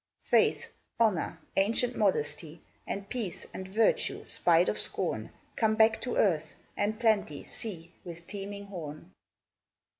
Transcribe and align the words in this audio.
Faith, 0.23 0.65
Honour, 0.99 1.39
ancient 1.57 1.95
Modesty, 1.95 2.59
And 2.87 3.07
Peace, 3.07 3.45
and 3.53 3.67
Virtue, 3.67 4.25
spite 4.25 4.67
of 4.67 4.79
scorn, 4.79 5.29
Come 5.55 5.75
back 5.75 6.01
to 6.01 6.15
earth; 6.17 6.55
and 6.75 6.99
Plenty, 6.99 7.43
see, 7.43 7.91
With 8.03 8.25
teeming 8.25 8.65
horn. 8.65 9.11